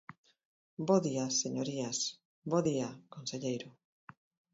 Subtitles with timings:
[0.87, 1.97] Bo día, señorías;
[2.49, 3.69] bo día, conselleiro.